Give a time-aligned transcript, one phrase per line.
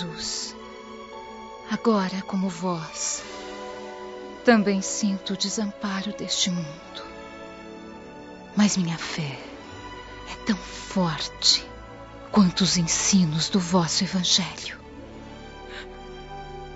[0.00, 0.56] Jesus,
[1.70, 3.22] agora como vós,
[4.46, 7.04] também sinto o desamparo deste mundo.
[8.56, 9.38] Mas minha fé
[10.32, 11.66] é tão forte
[12.32, 14.78] quanto os ensinos do vosso Evangelho.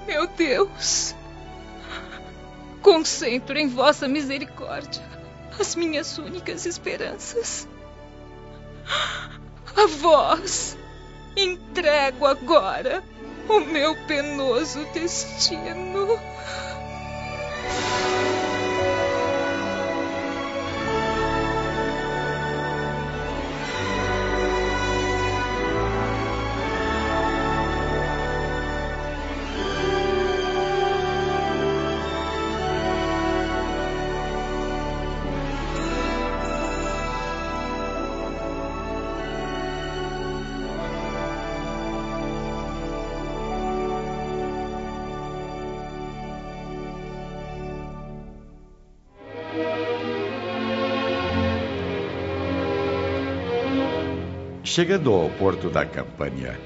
[0.07, 1.15] Meu Deus,
[2.83, 5.03] concentro em vossa misericórdia
[5.59, 7.67] as minhas únicas esperanças.
[9.75, 10.77] A vós
[11.37, 13.03] entrego agora
[13.49, 16.19] o meu penoso destino.
[54.75, 56.59] Chegando ao porto da Campânia,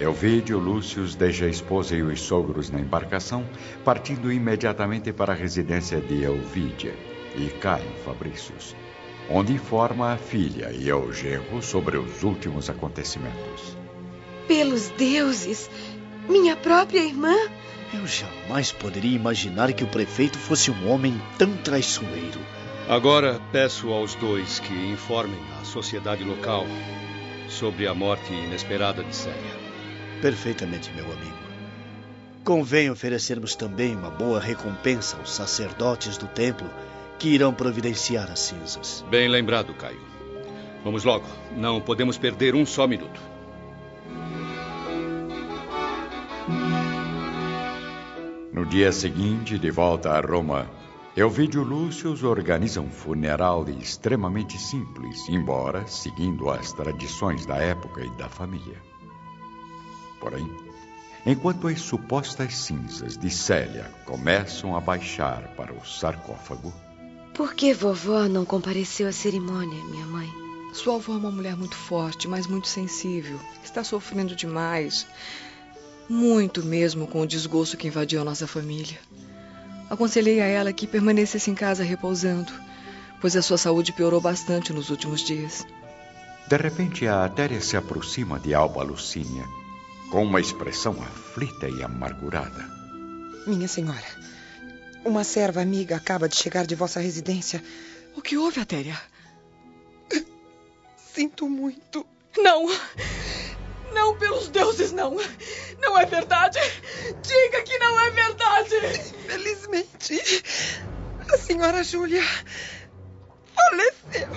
[0.00, 3.44] Elvídio Lúcius deixa a esposa e os sogros na embarcação,
[3.84, 6.94] partindo imediatamente para a residência de Elvídia
[7.36, 8.74] e Caio Fabricius,
[9.28, 13.76] onde informa a filha e o genro sobre os últimos acontecimentos.
[14.46, 15.70] Pelos deuses!
[16.26, 17.36] Minha própria irmã?
[17.92, 22.40] Eu jamais poderia imaginar que o prefeito fosse um homem tão traiçoeiro.
[22.88, 26.64] Agora peço aos dois que informem a sociedade local
[27.46, 29.52] sobre a morte inesperada de Célia.
[30.22, 31.36] Perfeitamente, meu amigo.
[32.42, 36.66] Convém oferecermos também uma boa recompensa aos sacerdotes do templo
[37.18, 39.04] que irão providenciar as cinzas.
[39.10, 40.00] Bem lembrado, Caio.
[40.82, 41.26] Vamos logo.
[41.54, 43.20] Não podemos perder um só minuto.
[48.50, 50.66] No dia seguinte, de volta a Roma,
[51.18, 58.28] Elvídio Lúcius organiza um funeral extremamente simples, embora seguindo as tradições da época e da
[58.28, 58.80] família.
[60.20, 60.48] Porém,
[61.26, 66.72] enquanto as supostas cinzas de Célia começam a baixar para o sarcófago.
[67.34, 70.32] Por que vovó não compareceu à cerimônia, minha mãe?
[70.72, 73.40] Sua avó é uma mulher muito forte, mas muito sensível.
[73.64, 75.04] Está sofrendo demais.
[76.08, 79.00] Muito mesmo com o desgosto que invadiu a nossa família.
[79.90, 82.52] Aconselhei a ela que permanecesse em casa repousando,
[83.20, 85.66] pois a sua saúde piorou bastante nos últimos dias.
[86.46, 89.44] De repente, a Atéria se aproxima de Alba Lucínia,
[90.10, 92.64] com uma expressão aflita e amargurada.
[93.46, 94.06] Minha senhora,
[95.04, 97.62] uma serva amiga acaba de chegar de vossa residência.
[98.14, 98.98] O que houve, Atéria?
[101.14, 102.06] Sinto muito.
[102.36, 102.66] Não!
[103.98, 105.16] Não, pelos deuses, não!
[105.80, 106.60] Não é verdade!
[107.20, 108.76] Diga que não é verdade!
[109.26, 110.44] Infelizmente,
[111.32, 112.22] a senhora Júlia
[113.56, 114.28] faleceu.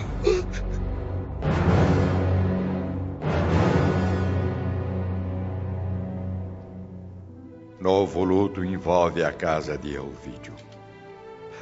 [7.80, 10.56] Novo luto envolve a casa de Elvídio.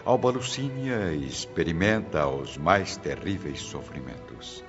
[0.06, 4.64] Alba Lucínia experimenta os mais terríveis sofrimentos.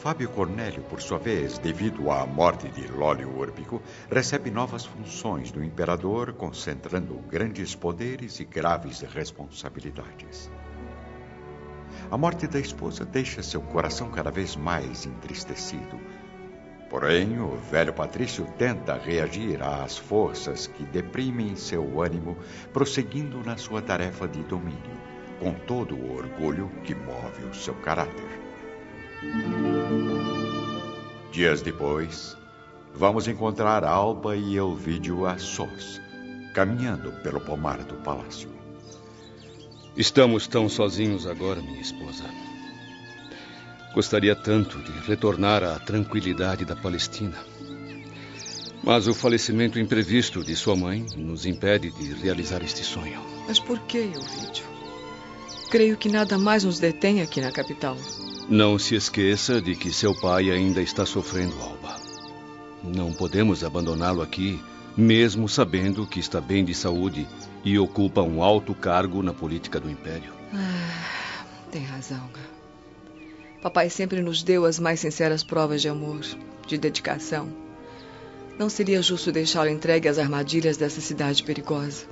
[0.00, 5.62] Fábio Cornélio, por sua vez, devido à morte de Lólio Urbico, recebe novas funções do
[5.62, 10.50] imperador, concentrando grandes poderes e graves responsabilidades.
[12.10, 16.00] A morte da esposa deixa seu coração cada vez mais entristecido.
[16.88, 22.38] Porém, o velho Patrício tenta reagir às forças que deprimem seu ânimo,
[22.72, 24.98] prosseguindo na sua tarefa de domínio,
[25.38, 28.40] com todo o orgulho que move o seu caráter.
[31.32, 32.36] Dias depois,
[32.92, 36.00] vamos encontrar Alba e Elvídio a sós,
[36.52, 38.50] caminhando pelo pomar do palácio.
[39.96, 42.24] Estamos tão sozinhos agora, minha esposa.
[43.94, 47.38] Gostaria tanto de retornar à tranquilidade da Palestina.
[48.82, 53.20] Mas o falecimento imprevisto de sua mãe nos impede de realizar este sonho.
[53.46, 54.64] Mas por que, Elvídio?
[55.70, 57.96] Creio que nada mais nos detém aqui na capital.
[58.50, 61.94] Não se esqueça de que seu pai ainda está sofrendo, Alba.
[62.82, 64.60] Não podemos abandoná-lo aqui,
[64.96, 67.28] mesmo sabendo que está bem de saúde
[67.64, 70.32] e ocupa um alto cargo na política do Império.
[70.52, 72.28] Ah, tem razão.
[73.62, 76.22] Papai sempre nos deu as mais sinceras provas de amor,
[76.66, 77.48] de dedicação.
[78.58, 82.04] Não seria justo deixá-lo entregue às armadilhas dessa cidade perigosa.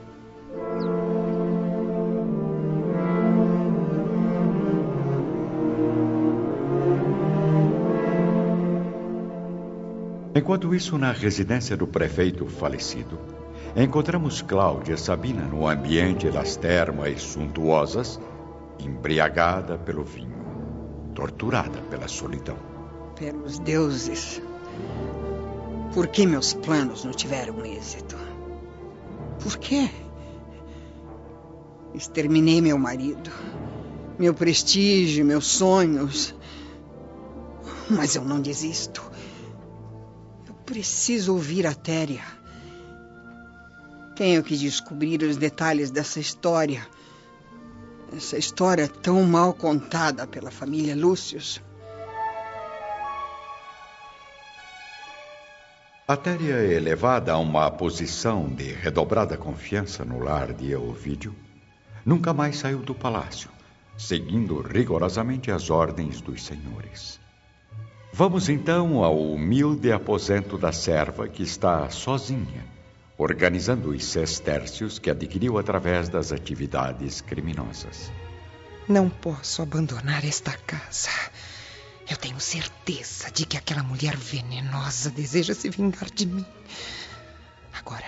[10.49, 13.19] Enquanto isso, na residência do prefeito falecido,
[13.77, 18.19] encontramos Cláudia Sabina no ambiente das termas suntuosas,
[18.81, 20.43] embriagada pelo vinho,
[21.15, 22.57] torturada pela solidão.
[23.15, 24.41] Pelos deuses,
[25.93, 28.17] por que meus planos não tiveram êxito?
[29.43, 29.91] Por quê?
[31.93, 33.31] Exterminei meu marido,
[34.19, 36.35] meu prestígio, meus sonhos.
[37.91, 39.09] Mas eu não desisto.
[40.69, 42.23] Preciso ouvir a Téria.
[44.15, 46.87] Tenho que descobrir os detalhes dessa história.
[48.15, 51.63] Essa história tão mal contada pela família Lúcius.
[56.07, 61.35] A Téria, elevada a uma posição de redobrada confiança no lar de Eovídio,
[62.05, 63.49] nunca mais saiu do palácio,
[63.97, 67.19] seguindo rigorosamente as ordens dos senhores.
[68.19, 72.67] Vamos então ao humilde aposento da serva que está sozinha,
[73.17, 78.11] organizando os sestércios que adquiriu através das atividades criminosas.
[78.89, 81.13] Não posso abandonar esta casa.
[82.11, 86.47] Eu tenho certeza de que aquela mulher venenosa deseja se vingar de mim.
[87.73, 88.07] Agora,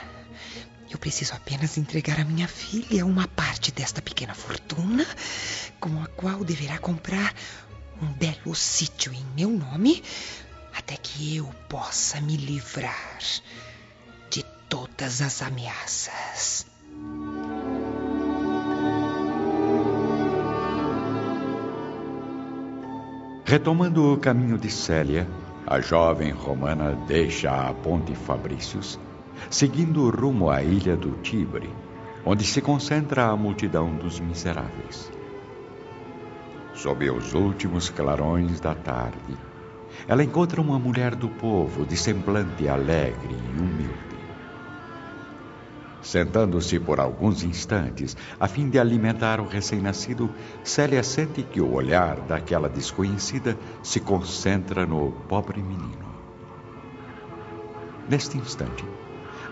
[0.90, 5.06] eu preciso apenas entregar à minha filha uma parte desta pequena fortuna,
[5.78, 7.32] com a qual deverá comprar
[8.02, 10.02] um belo sítio em meu nome,
[10.76, 13.18] até que eu possa me livrar
[14.30, 16.66] de todas as ameaças.
[23.44, 25.26] Retomando o caminho de Célia,
[25.66, 28.98] a jovem romana deixa a Ponte Fabrícios,
[29.50, 31.68] seguindo rumo à ilha do Tibre,
[32.24, 35.10] onde se concentra a multidão dos miseráveis.
[36.82, 39.36] Sob os últimos clarões da tarde,
[40.08, 44.16] ela encontra uma mulher do povo de semblante alegre e humilde.
[46.00, 50.30] Sentando-se por alguns instantes, a fim de alimentar o recém-nascido,
[50.64, 56.06] Célia sente que o olhar daquela desconhecida se concentra no pobre menino.
[58.08, 58.86] Neste instante,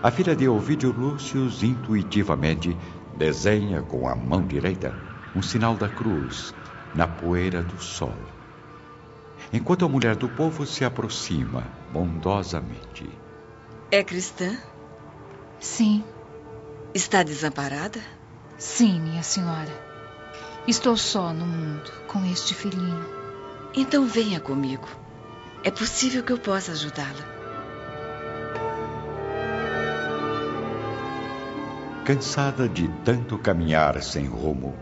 [0.01, 2.75] a filha de Ovídio Lúcius intuitivamente
[3.15, 4.95] desenha com a mão direita
[5.35, 6.55] um sinal da cruz
[6.93, 8.15] na poeira do sol.
[9.51, 13.09] Enquanto a mulher do povo se aproxima bondosamente.
[13.91, 14.57] É cristã?
[15.59, 16.03] Sim.
[16.93, 17.99] Está desamparada?
[18.57, 19.89] Sim, minha senhora.
[20.67, 23.05] Estou só no mundo com este filhinho.
[23.73, 24.87] Então venha comigo.
[25.63, 27.39] É possível que eu possa ajudá-la.
[32.05, 34.75] Cansada de tanto caminhar sem rumo,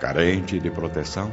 [0.00, 1.30] carente de proteção,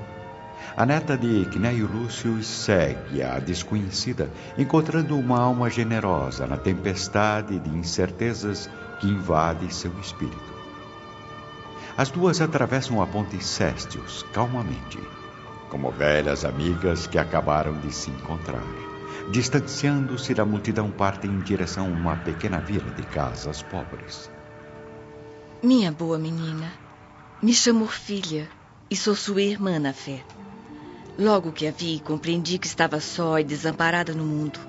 [0.75, 7.69] a neta de Cneio Lúcio segue a desconhecida, encontrando uma alma generosa na tempestade de
[7.69, 8.69] incertezas
[8.99, 10.57] que invade seu espírito.
[11.97, 14.99] As duas atravessam a ponte Céstios calmamente,
[15.69, 18.61] como velhas amigas que acabaram de se encontrar.
[19.31, 24.29] Distanciando-se da multidão, partem em direção a uma pequena vila de casas pobres.
[25.63, 26.71] Minha boa menina,
[27.41, 28.47] me chamo Orfília
[28.89, 30.23] e sou sua irmã na fé.
[31.17, 34.59] Logo que a vi, compreendi que estava só e desamparada no mundo,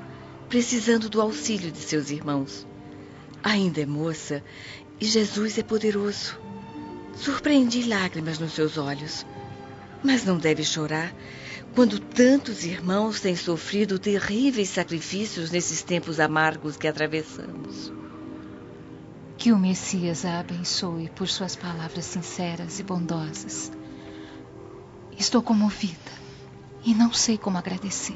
[0.48, 2.66] precisando do auxílio de seus irmãos.
[3.42, 4.42] Ainda é moça
[5.00, 6.38] e Jesus é poderoso.
[7.14, 9.26] Surpreendi lágrimas nos seus olhos.
[10.02, 11.12] Mas não deve chorar
[11.74, 17.92] quando tantos irmãos têm sofrido terríveis sacrifícios nesses tempos amargos que atravessamos.
[19.36, 23.70] Que o Messias a abençoe por suas palavras sinceras e bondosas.
[25.18, 26.12] Estou comovida
[26.86, 28.14] e não sei como agradecer.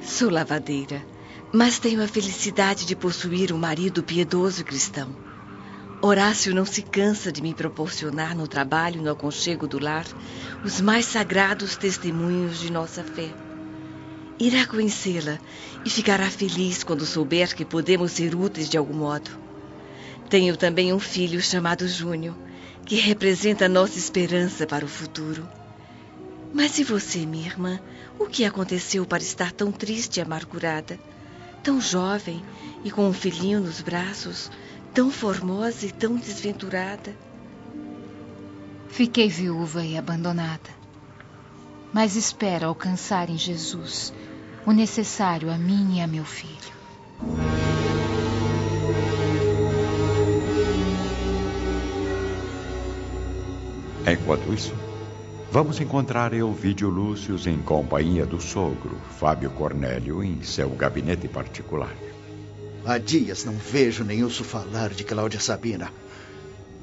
[0.00, 1.04] Sou lavadeira,
[1.52, 5.16] mas tenho a felicidade de possuir um marido piedoso e cristão.
[6.00, 10.06] Horácio não se cansa de me proporcionar no trabalho e no aconchego do lar
[10.64, 13.34] os mais sagrados testemunhos de nossa fé.
[14.38, 15.40] Irá conhecê-la
[15.84, 19.30] e ficará feliz quando souber que podemos ser úteis de algum modo.
[20.30, 22.36] Tenho também um filho chamado Júnior,
[22.86, 25.48] que representa nossa esperança para o futuro.
[26.52, 27.80] Mas e você, minha irmã?
[28.18, 30.98] O que aconteceu para estar tão triste e amargurada?
[31.62, 32.44] Tão jovem
[32.84, 34.50] e com um filhinho nos braços,
[34.92, 37.16] tão formosa e tão desventurada.
[38.88, 40.70] Fiquei viúva e abandonada.
[41.92, 44.12] Mas espero alcançar em Jesus
[44.66, 46.72] o necessário a mim e a meu filho.
[54.06, 54.74] Enquanto isso,
[55.52, 61.94] vamos encontrar Elvídio Lúcio em companhia do sogro, Fábio Cornélio, em seu gabinete particular.
[62.86, 65.92] Há dias não vejo nem ouço falar de Cláudia Sabina.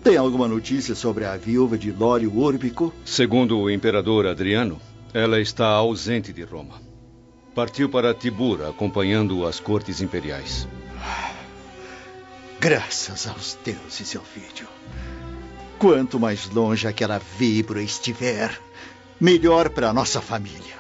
[0.04, 2.94] Tem alguma notícia sobre a viúva de Lório Urbico?
[3.04, 4.80] Segundo o imperador Adriano,
[5.16, 6.80] ela está ausente de Roma.
[7.56, 10.68] Partiu para Tibura, acompanhando as cortes imperiais.
[12.60, 14.68] Graças aos deuses, Elvídio.
[15.80, 18.60] Quanto mais longe aquela víbora estiver,
[19.18, 20.78] melhor para nossa família.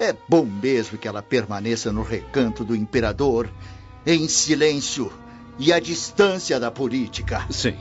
[0.00, 3.48] É bom mesmo que ela permaneça no recanto do imperador,
[4.04, 5.12] em silêncio
[5.60, 7.46] e à distância da política.
[7.50, 7.76] Sim.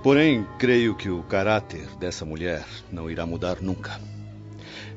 [0.00, 4.00] Porém, creio que o caráter dessa mulher não irá mudar nunca.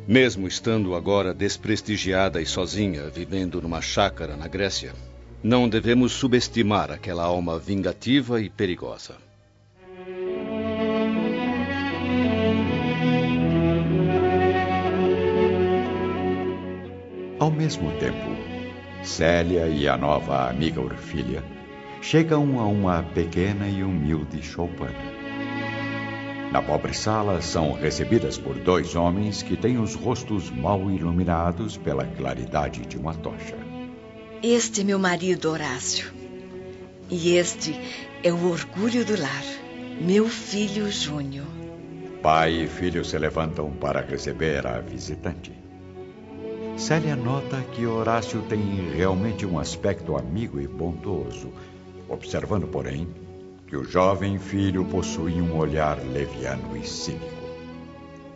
[0.08, 4.94] Mesmo estando agora desprestigiada e sozinha, vivendo numa chácara na Grécia,
[5.42, 9.16] não devemos subestimar aquela alma vingativa e perigosa.
[17.44, 18.30] Ao mesmo tempo,
[19.04, 21.44] Célia e a nova amiga Orfília
[22.02, 24.96] chegam a uma pequena e humilde choupana.
[26.54, 32.06] Na pobre sala são recebidas por dois homens que têm os rostos mal iluminados pela
[32.06, 33.58] claridade de uma tocha.
[34.42, 36.14] Este é meu marido, Horácio.
[37.10, 37.78] E este
[38.24, 39.44] é o orgulho do lar,
[40.00, 41.48] meu filho Júnior.
[42.22, 45.63] Pai e filho se levantam para receber a visitante.
[46.78, 51.54] Célia nota que Horácio tem realmente um aspecto amigo e bondoso,
[52.10, 53.08] observando, porém,
[53.68, 57.44] que o jovem filho possui um olhar leviano e cínico.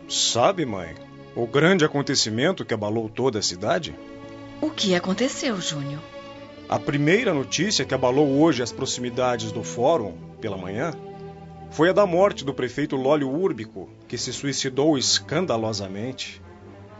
[0.08, 0.94] Sabe, mãe,
[1.34, 3.94] o grande acontecimento que abalou toda a cidade?
[4.60, 6.00] O que aconteceu, Júnior?
[6.68, 10.92] A primeira notícia que abalou hoje as proximidades do fórum, pela manhã,
[11.70, 16.40] foi a da morte do prefeito Lólio Úrbico, que se suicidou escandalosamente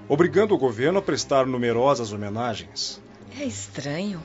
[0.08, 3.00] obrigando o governo a prestar numerosas homenagens.
[3.38, 4.22] É estranho.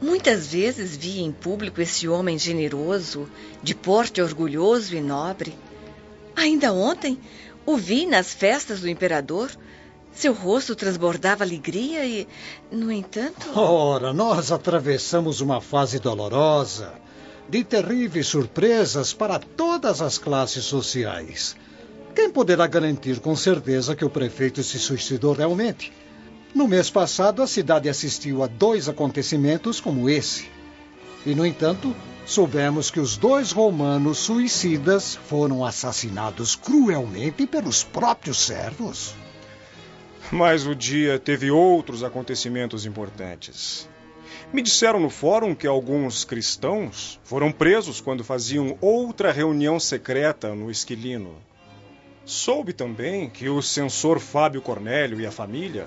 [0.00, 3.28] Muitas vezes vi em público esse homem generoso,
[3.62, 5.54] de porte orgulhoso e nobre.
[6.34, 7.18] Ainda ontem
[7.64, 9.50] o vi nas festas do imperador.
[10.12, 12.26] Seu rosto transbordava alegria e,
[12.70, 13.58] no entanto.
[13.58, 16.94] Ora, nós atravessamos uma fase dolorosa,
[17.48, 21.56] de terríveis surpresas para todas as classes sociais.
[22.34, 25.92] Poderá garantir com certeza que o prefeito se suicidou realmente?
[26.52, 30.50] No mês passado, a cidade assistiu a dois acontecimentos como esse.
[31.24, 31.94] E, no entanto,
[32.26, 39.14] soubemos que os dois romanos suicidas foram assassinados cruelmente pelos próprios servos.
[40.32, 43.88] Mas o dia teve outros acontecimentos importantes.
[44.52, 50.68] Me disseram no fórum que alguns cristãos foram presos quando faziam outra reunião secreta no
[50.68, 51.36] Esquilino.
[52.26, 55.86] Soube também que o censor Fábio Cornélio e a família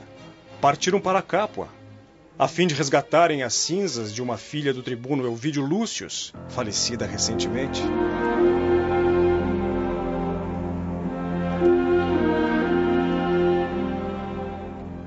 [0.61, 1.67] partiram para Capua,
[2.37, 7.81] a fim de resgatarem as cinzas de uma filha do tribuno Elvídio Lúcius, falecida recentemente.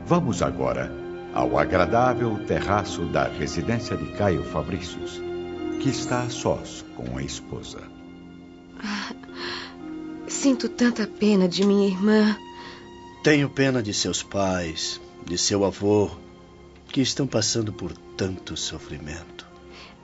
[0.05, 0.91] Vamos agora
[1.33, 5.23] ao agradável terraço da residência de Caio Fabrícios,
[5.81, 7.79] que está a sós com a esposa.
[8.83, 9.15] Ah,
[10.41, 12.35] Sinto tanta pena de minha irmã.
[13.23, 16.09] Tenho pena de seus pais, de seu avô,
[16.89, 19.47] que estão passando por tanto sofrimento.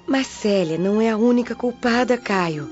[0.06, 2.68] Mas Célia não é a única culpada, Caio.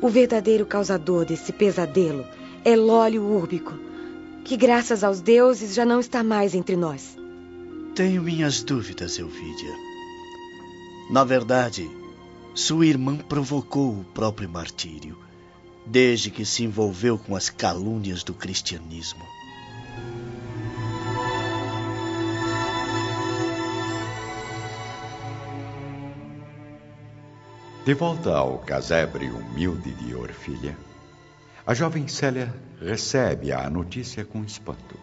[0.00, 2.24] O verdadeiro causador desse pesadelo
[2.64, 3.74] é Lólio Úrbico,
[4.44, 7.18] que graças aos deuses já não está mais entre nós.
[7.96, 9.74] Tenho minhas dúvidas, Elvídia.
[11.10, 11.90] Na verdade,
[12.54, 15.18] sua irmã provocou o próprio martírio
[15.86, 19.24] desde que se envolveu com as calúnias do cristianismo.
[27.84, 30.78] De volta ao casebre humilde de Orfilha,
[31.66, 34.96] a jovem Célia recebe a notícia com espanto.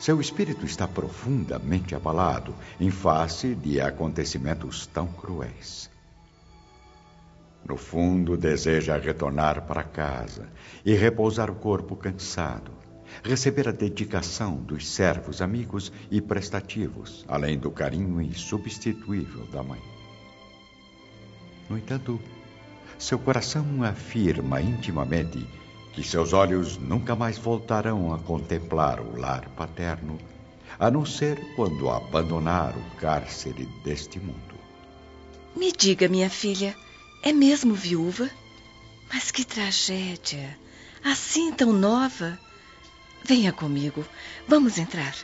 [0.00, 5.90] Seu espírito está profundamente abalado em face de acontecimentos tão cruéis.
[7.68, 10.48] No fundo, deseja retornar para casa
[10.82, 12.72] e repousar o corpo cansado,
[13.22, 19.82] receber a dedicação dos servos amigos e prestativos, além do carinho insubstituível da mãe.
[21.68, 22.18] No entanto,
[22.98, 25.46] seu coração afirma intimamente
[25.92, 30.16] que seus olhos nunca mais voltarão a contemplar o lar paterno,
[30.78, 34.54] a não ser quando abandonar o cárcere deste mundo.
[35.54, 36.74] Me diga, minha filha,
[37.22, 38.30] é mesmo viúva?
[39.12, 40.58] Mas que tragédia!
[41.04, 42.38] Assim tão nova!
[43.24, 44.04] Venha comigo,
[44.46, 45.14] vamos entrar.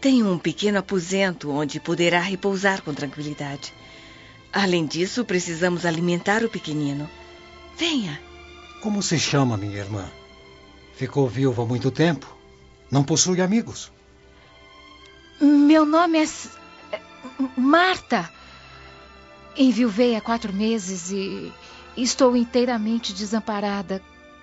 [0.00, 3.72] Tenho um pequeno aposento onde poderá repousar com tranquilidade.
[4.52, 7.08] Além disso, precisamos alimentar o pequenino.
[7.76, 8.20] Venha.
[8.80, 10.10] Como se chama minha irmã?
[10.94, 12.34] Ficou viúva há muito tempo.
[12.90, 13.92] Não possui amigos.
[15.40, 16.28] Meu nome é.
[17.56, 18.30] Marta.
[19.56, 21.52] Enviuvei há quatro meses e
[21.96, 24.00] estou inteiramente desamparada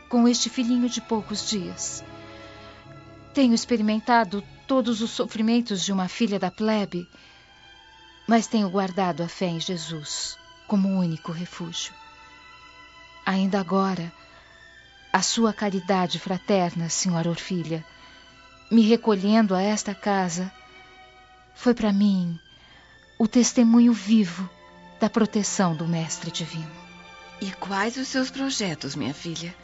[0.09, 2.03] com este filhinho de poucos dias.
[3.33, 7.07] Tenho experimentado todos os sofrimentos de uma filha da plebe,
[8.27, 10.37] mas tenho guardado a fé em Jesus
[10.67, 11.93] como único refúgio.
[13.25, 14.11] Ainda agora,
[15.13, 17.85] a sua caridade fraterna, senhora Orfilha,
[18.69, 20.51] me recolhendo a esta casa,
[21.55, 22.37] foi para mim
[23.17, 24.49] o testemunho vivo
[24.99, 26.71] da proteção do Mestre Divino.
[27.39, 29.55] E quais os seus projetos, minha filha?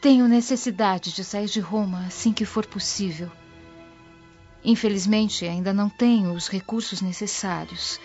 [0.00, 3.30] Tenho necessidade de sair de Roma assim que for possível.
[4.64, 8.00] Infelizmente, ainda não tenho os recursos necessários,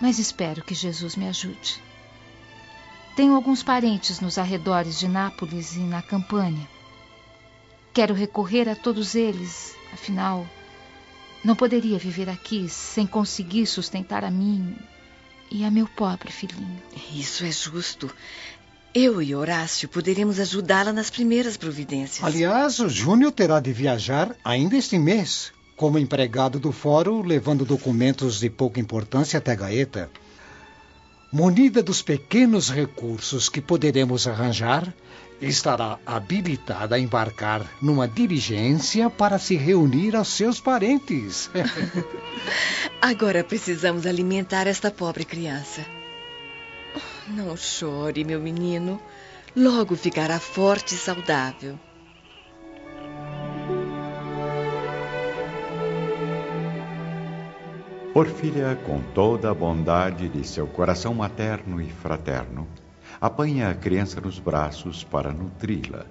[0.00, 1.80] mas espero que Jesus me ajude.
[3.14, 6.66] Tenho alguns parentes nos arredores de Nápoles e na Campânia.
[7.92, 10.46] Quero recorrer a todos eles, afinal,
[11.44, 14.76] não poderia viver aqui sem conseguir sustentar a mim
[15.50, 16.80] e a meu pobre filhinho.
[17.14, 18.10] Isso é justo.
[18.94, 22.24] Eu e Horácio poderemos ajudá-la nas primeiras providências.
[22.24, 28.38] Aliás, o Júnior terá de viajar ainda este mês, como empregado do fórum, levando documentos
[28.38, 30.10] de pouca importância até Gaeta.
[31.32, 34.92] Munida dos pequenos recursos que poderemos arranjar,
[35.40, 41.50] estará habilitada a embarcar numa diligência para se reunir aos seus parentes.
[43.00, 45.86] Agora precisamos alimentar esta pobre criança.
[47.28, 49.00] Não chore, meu menino.
[49.56, 51.78] Logo ficará forte e saudável.
[58.14, 62.68] Orfília, com toda a bondade de seu coração materno e fraterno,
[63.18, 66.04] apanha a criança nos braços para nutri-la,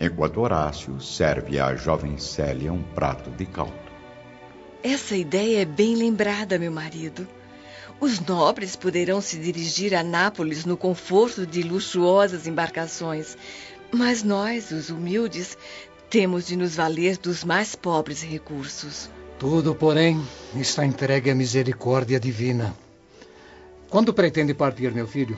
[0.00, 3.74] enquanto Horácio serve à jovem Célia um prato de caldo.
[4.80, 7.26] Essa ideia é bem lembrada, meu marido.
[7.98, 13.36] Os nobres poderão se dirigir a Nápoles no conforto de luxuosas embarcações,
[13.90, 15.58] mas nós, os humildes,
[16.08, 19.10] temos de nos valer dos mais pobres recursos.
[19.40, 20.22] Tudo, porém,
[20.54, 22.76] está entregue à misericórdia divina.
[23.88, 25.34] Quando pretende partir, meu filho?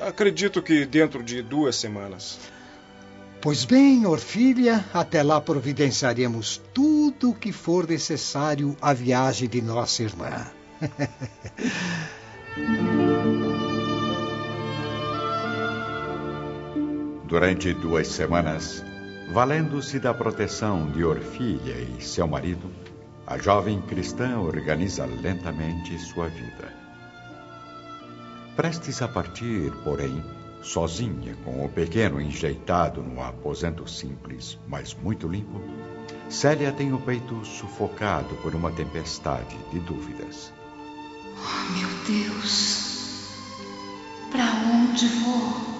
[0.00, 2.40] Acredito que dentro de duas semanas.
[3.40, 10.02] Pois bem, Orfília, até lá providenciaremos tudo o que for necessário à viagem de nossa
[10.02, 10.44] irmã.
[17.28, 18.84] Durante duas semanas,
[19.32, 22.68] valendo-se da proteção de Orfília e seu marido,
[23.26, 26.72] a jovem cristã organiza lentamente sua vida.
[28.56, 30.22] Prestes a partir, porém,
[30.62, 35.60] sozinha, com o pequeno enjeitado num aposento simples, mas muito limpo,
[36.28, 40.52] Célia tem o peito sufocado por uma tempestade de dúvidas.
[41.36, 42.92] Oh, meu Deus!
[44.30, 45.72] Para onde vou?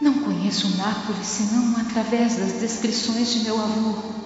[0.00, 4.19] Não conheço Nápoles senão através das descrições de meu avô.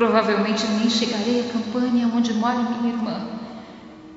[0.00, 3.20] Provavelmente nem chegarei à campanha onde mora minha irmã,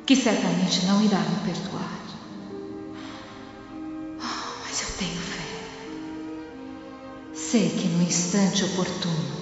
[0.06, 2.00] que certamente não irá me perdoar.
[4.18, 5.44] Oh, mas eu tenho fé.
[7.34, 9.36] Sei que no instante oportuno,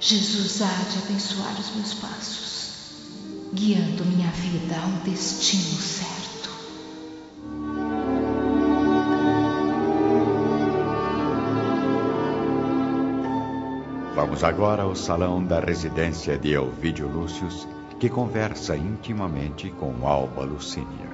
[0.00, 2.52] Jesus há de abençoar os meus passos
[3.52, 6.11] guiando minha vida a um destino certo.
[14.32, 17.68] Vamos agora ao salão da residência de Elvídio Lúcius,
[18.00, 21.10] que conversa intimamente com Alba Lucínia.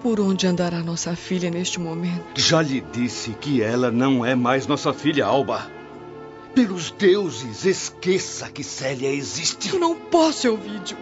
[0.00, 2.40] Por onde andará nossa filha neste momento?
[2.40, 5.68] Já lhe disse que ela não é mais nossa filha, Alba.
[6.54, 9.70] Pelos deuses, esqueça que Célia existe.
[9.70, 10.98] Eu não posso, Elvídio.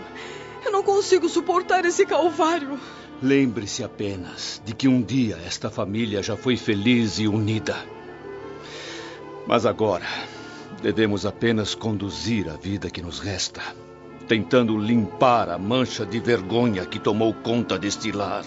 [0.64, 2.80] Eu não consigo suportar esse calvário.
[3.22, 7.76] Lembre-se apenas de que um dia esta família já foi feliz e unida.
[9.46, 10.06] Mas agora
[10.82, 13.62] devemos apenas conduzir a vida que nos resta,
[14.26, 18.44] tentando limpar a mancha de vergonha que tomou conta deste lar.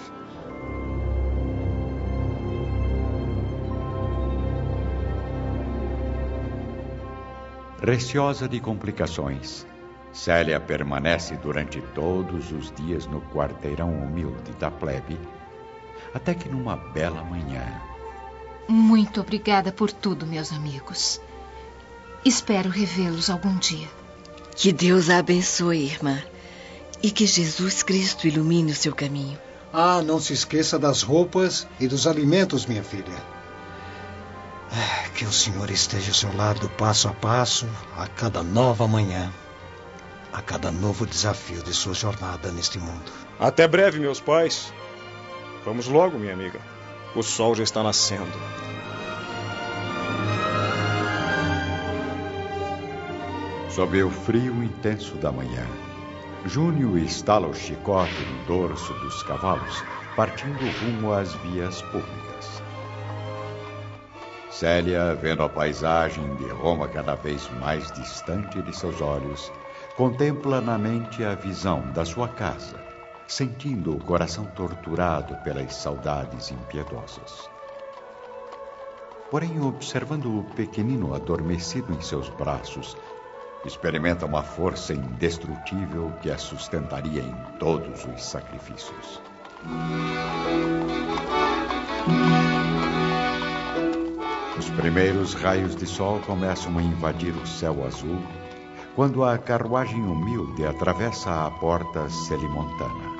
[7.81, 9.65] Receosa de complicações,
[10.13, 15.17] Célia permanece durante todos os dias no quarteirão humilde da plebe,
[16.13, 17.81] até que numa bela manhã.
[18.67, 21.19] Muito obrigada por tudo, meus amigos.
[22.23, 23.87] Espero revê-los algum dia.
[24.55, 26.21] Que Deus a abençoe, irmã.
[27.01, 29.39] E que Jesus Cristo ilumine o seu caminho.
[29.73, 33.23] Ah, não se esqueça das roupas e dos alimentos, minha filha.
[34.71, 39.33] Ah, que o Senhor esteja ao seu lado passo a passo, a cada nova manhã,
[40.31, 43.11] a cada novo desafio de sua jornada neste mundo.
[43.39, 44.71] Até breve, meus pais.
[45.65, 46.59] Vamos logo, minha amiga.
[47.15, 48.31] O sol já está nascendo.
[53.75, 55.65] Sob o frio intenso da manhã,
[56.45, 59.81] Júnior estala o chicote no dorso dos cavalos,
[60.13, 62.61] partindo rumo às vias públicas.
[64.49, 69.49] Célia, vendo a paisagem de Roma cada vez mais distante de seus olhos,
[69.95, 72.77] contempla na mente a visão da sua casa,
[73.25, 77.49] sentindo o coração torturado pelas saudades impiedosas.
[79.29, 82.97] Porém, observando o pequenino adormecido em seus braços,
[83.65, 89.21] experimenta uma força indestrutível que a sustentaria em todos os sacrifícios.
[94.57, 98.21] Os primeiros raios de sol começam a invadir o céu azul
[98.95, 103.11] quando a carruagem humilde atravessa a porta celimontana.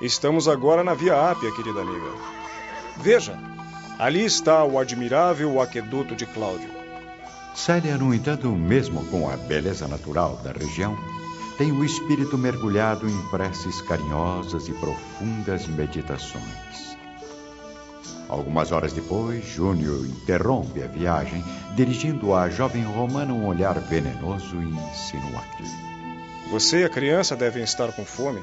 [0.00, 2.12] Estamos agora na Via Ápia, querida amiga.
[2.98, 3.36] Veja,
[3.98, 6.77] ali está o admirável aqueduto de Cláudio.
[7.58, 10.96] Célia, no entanto, mesmo com a beleza natural da região,
[11.58, 16.96] tem o espírito mergulhado em preces carinhosas e profundas meditações.
[18.28, 21.44] Algumas horas depois, Júnior interrompe a viagem,
[21.74, 25.64] dirigindo à jovem romana um olhar venenoso e insinuante.
[26.52, 28.40] Você e a criança devem estar com fome.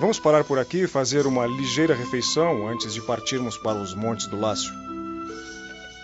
[0.00, 4.26] Vamos parar por aqui e fazer uma ligeira refeição antes de partirmos para os montes
[4.28, 4.87] do Lácio.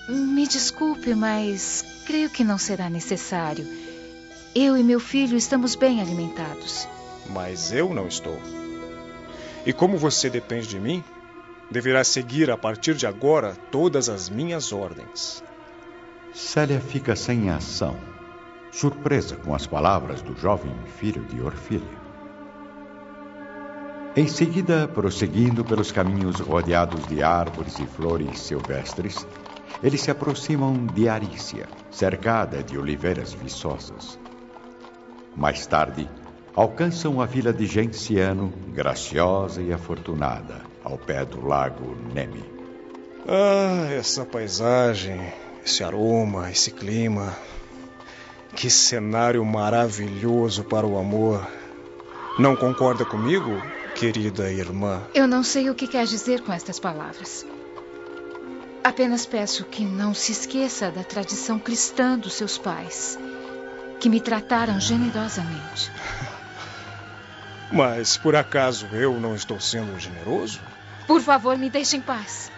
[0.09, 3.67] Me desculpe, mas creio que não será necessário.
[4.55, 6.87] Eu e meu filho estamos bem alimentados.
[7.31, 8.39] Mas eu não estou.
[9.65, 11.03] E como você depende de mim,
[11.71, 15.43] deverá seguir a partir de agora todas as minhas ordens.
[16.35, 17.97] Célia fica sem ação,
[18.71, 22.05] surpresa com as palavras do jovem filho de Orfília.
[24.15, 29.27] Em seguida, prosseguindo pelos caminhos rodeados de árvores e flores silvestres,
[29.83, 34.19] eles se aproximam de Arícia, cercada de oliveiras viçosas.
[35.37, 36.09] Mais tarde,
[36.55, 42.45] alcançam a vila de Genciano, graciosa e afortunada, ao pé do lago Nemi.
[43.27, 45.33] Ah, essa paisagem,
[45.65, 47.35] esse aroma, esse clima.
[48.55, 51.45] Que cenário maravilhoso para o amor.
[52.39, 53.51] Não concorda comigo,
[53.95, 55.03] querida irmã?
[55.15, 57.47] Eu não sei o que quer dizer com estas palavras.
[58.85, 63.19] Apenas peço que não se esqueça da tradição cristã dos seus pais,
[63.99, 65.91] que me trataram generosamente.
[67.73, 70.61] Mas por acaso eu não estou sendo generoso?
[71.07, 72.53] Por favor, me deixe em paz.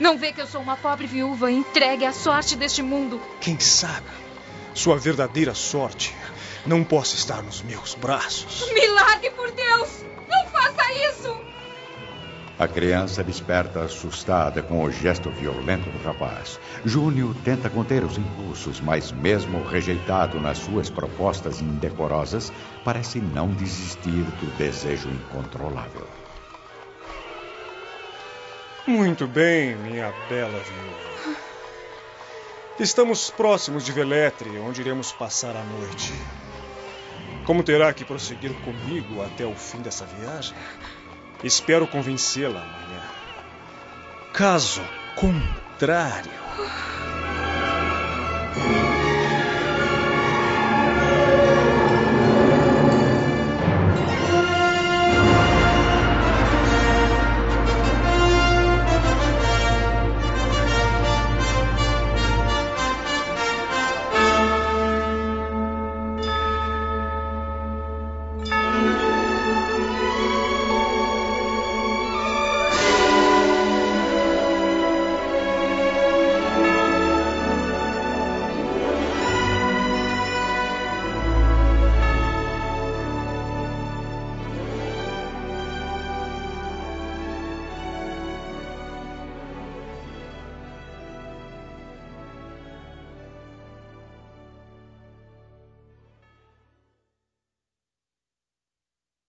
[0.00, 3.22] Não vê que eu sou uma pobre viúva entregue à sorte deste mundo?
[3.40, 4.10] Quem sabe
[4.74, 6.14] sua verdadeira sorte
[6.66, 8.70] não possa estar nos meus braços.
[8.72, 10.04] Me largue, por Deus!
[10.28, 11.40] Não faça isso!
[12.58, 16.58] A criança desperta assustada com o gesto violento do rapaz.
[16.86, 22.50] Júnior tenta conter os impulsos, mas, mesmo rejeitado nas suas propostas indecorosas,
[22.82, 26.08] parece não desistir do desejo incontrolável.
[28.86, 31.36] Muito bem, minha bela viúva.
[32.80, 36.10] Estamos próximos de Veletre, onde iremos passar a noite.
[37.44, 40.54] Como terá que prosseguir comigo até o fim dessa viagem?
[41.42, 43.02] Espero convencê-la amanhã.
[44.32, 44.82] Caso
[45.14, 46.30] contrário.